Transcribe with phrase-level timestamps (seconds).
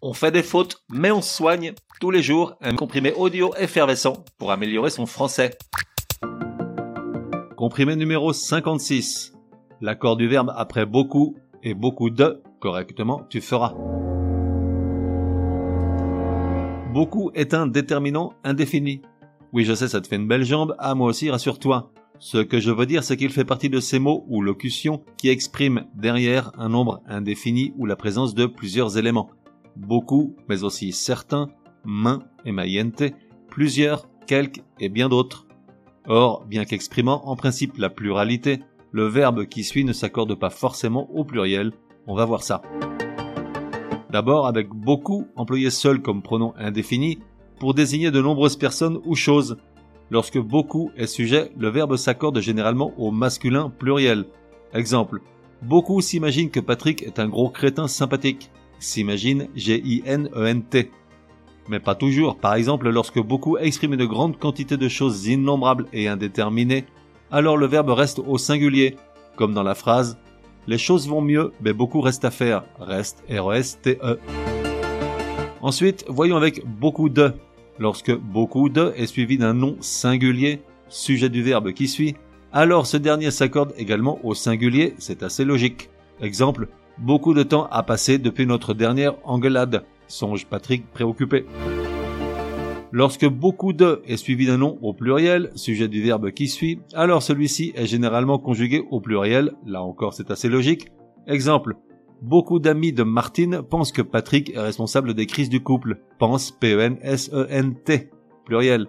[0.00, 4.52] On fait des fautes, mais on soigne tous les jours un comprimé audio effervescent pour
[4.52, 5.58] améliorer son français.
[7.56, 9.32] Comprimé numéro 56.
[9.80, 13.74] L'accord du verbe après beaucoup et beaucoup de, correctement, tu feras.
[16.94, 19.02] Beaucoup est un déterminant indéfini.
[19.52, 20.76] Oui, je sais, ça te fait une belle jambe.
[20.78, 21.90] Ah, moi aussi, rassure-toi.
[22.20, 25.28] Ce que je veux dire, c'est qu'il fait partie de ces mots ou locutions qui
[25.28, 29.30] expriment derrière un nombre indéfini ou la présence de plusieurs éléments.
[29.78, 31.48] Beaucoup, mais aussi certains,
[31.84, 33.04] main et maillente,
[33.48, 35.46] plusieurs, quelques et bien d'autres.
[36.06, 38.60] Or, bien qu'exprimant en principe la pluralité,
[38.90, 41.72] le verbe qui suit ne s'accorde pas forcément au pluriel.
[42.06, 42.60] On va voir ça.
[44.10, 47.18] D'abord avec beaucoup employé seul comme pronom indéfini
[47.60, 49.58] pour désigner de nombreuses personnes ou choses.
[50.10, 54.24] Lorsque beaucoup est sujet, le verbe s'accorde généralement au masculin pluriel.
[54.74, 55.20] Exemple.
[55.62, 58.50] Beaucoup s'imaginent que Patrick est un gros crétin sympathique.
[58.78, 60.90] S'imagine G-I-N-E-N-T.
[61.68, 62.36] Mais pas toujours.
[62.38, 66.84] Par exemple, lorsque beaucoup expriment une grande quantité de choses innombrables et indéterminées,
[67.30, 68.96] alors le verbe reste au singulier,
[69.36, 70.18] comme dans la phrase
[70.66, 72.64] Les choses vont mieux, mais beaucoup reste à faire.
[72.78, 74.18] Reste, R-E-S-T-E.
[75.60, 77.32] Ensuite, voyons avec beaucoup de.
[77.78, 82.16] Lorsque beaucoup de est suivi d'un nom singulier, sujet du verbe qui suit,
[82.52, 85.90] alors ce dernier s'accorde également au singulier, c'est assez logique.
[86.20, 86.68] Exemple,
[87.00, 89.84] beaucoup de temps a passé depuis notre dernière engueulade.
[90.06, 91.44] Songe Patrick préoccupé.
[92.90, 97.22] Lorsque beaucoup de est suivi d'un nom au pluriel, sujet du verbe qui suit, alors
[97.22, 100.88] celui-ci est généralement conjugué au pluriel, là encore c'est assez logique.
[101.26, 101.76] Exemple,
[102.20, 106.00] Beaucoup d'amis de Martine pensent que Patrick est responsable des crises du couple.
[106.18, 108.10] Pense P-E-N-S-E-N-T.
[108.44, 108.88] Pluriel.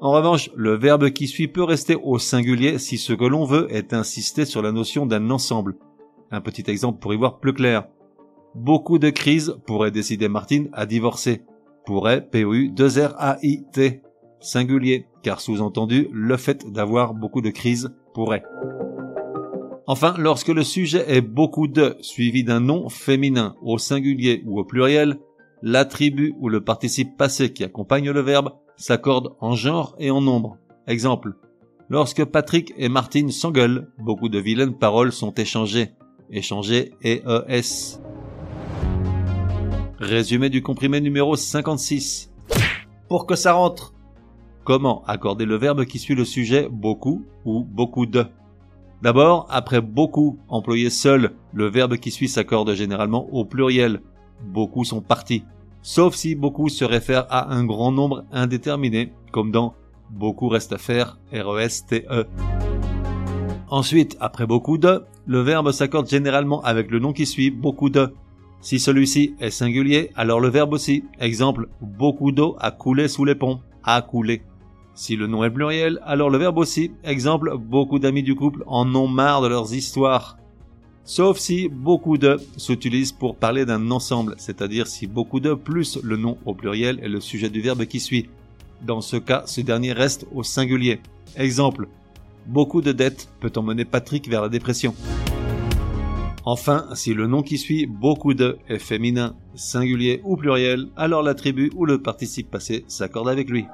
[0.00, 3.66] En revanche, le verbe qui suit peut rester au singulier si ce que l'on veut
[3.70, 5.74] est insister sur la notion d'un ensemble.
[6.32, 7.86] Un petit exemple pour y voir plus clair.
[8.54, 11.42] Beaucoup de crises pourraient décider Martine à divorcer.
[11.84, 14.02] Pourrait, P-U-2-R-A-I-T.
[14.40, 18.42] Singulier, car sous-entendu, le fait d'avoir beaucoup de crises pourrait.
[19.86, 24.64] Enfin, lorsque le sujet est beaucoup de suivi d'un nom féminin au singulier ou au
[24.64, 25.18] pluriel,
[25.60, 30.56] l'attribut ou le participe passé qui accompagne le verbe s'accorde en genre et en nombre.
[30.86, 31.34] Exemple.
[31.90, 35.90] Lorsque Patrick et Martine s'engueulent, beaucoup de vilaines paroles sont échangées.
[36.30, 38.00] Échangées E-E-S.
[39.98, 42.32] Résumé du comprimé numéro 56.
[43.08, 43.94] Pour que ça rentre.
[44.64, 48.26] Comment accorder le verbe qui suit le sujet beaucoup ou beaucoup de?
[49.02, 54.00] D'abord, après beaucoup employé seul, le verbe qui suit s'accorde généralement au pluriel.
[54.44, 55.44] Beaucoup sont partis.
[55.82, 59.74] Sauf si beaucoup se réfère à un grand nombre indéterminé, comme dans
[60.10, 62.26] beaucoup reste à faire, R-E-S-T-E.
[63.72, 68.12] Ensuite, après beaucoup de, le verbe s'accorde généralement avec le nom qui suit, beaucoup de.
[68.60, 71.04] Si celui-ci est singulier, alors le verbe aussi.
[71.18, 74.42] Exemple, beaucoup d'eau a coulé sous les ponts, a coulé.
[74.94, 76.90] Si le nom est pluriel, alors le verbe aussi.
[77.02, 80.36] Exemple, beaucoup d'amis du couple en ont marre de leurs histoires.
[81.04, 86.18] Sauf si beaucoup de s'utilise pour parler d'un ensemble, c'est-à-dire si beaucoup de plus le
[86.18, 88.28] nom au pluriel est le sujet du verbe qui suit.
[88.82, 91.00] Dans ce cas, ce dernier reste au singulier.
[91.36, 91.88] Exemple,
[92.46, 94.94] beaucoup de dettes peut emmener Patrick vers la dépression.
[96.44, 101.70] Enfin, si le nom qui suit beaucoup de est féminin, singulier ou pluriel, alors l'attribut
[101.76, 103.66] ou le participe passé s'accorde avec lui.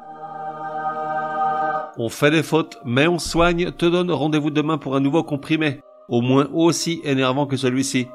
[1.97, 5.81] On fait des fautes, mais on soigne, te donne rendez-vous demain pour un nouveau comprimé,
[6.09, 8.07] au moins aussi énervant que celui-ci.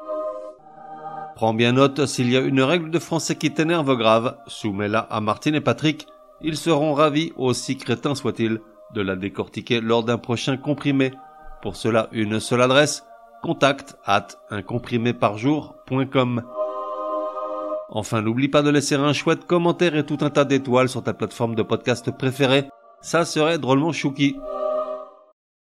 [1.34, 5.20] Prends bien note, s'il y a une règle de français qui t'énerve grave, soumets-la à
[5.20, 6.06] Martine et Patrick,
[6.40, 8.60] ils seront ravis, aussi crétins soient-ils,
[8.94, 11.12] de la décortiquer lors d'un prochain comprimé.
[11.60, 13.04] Pour cela, une seule adresse,
[13.42, 16.42] contact at uncompriméparjour.com.
[17.90, 21.12] Enfin, n'oublie pas de laisser un chouette commentaire et tout un tas d'étoiles sur ta
[21.12, 22.68] plateforme de podcast préférée
[23.04, 24.36] ça serait drôlement chouki.